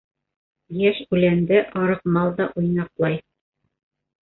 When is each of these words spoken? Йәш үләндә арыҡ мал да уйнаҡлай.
Йәш 0.79 1.01
үләндә 1.17 1.59
арыҡ 1.83 2.03
мал 2.17 2.35
да 2.41 2.49
уйнаҡлай. 2.63 3.23